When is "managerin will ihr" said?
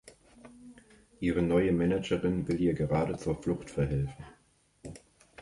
1.71-2.73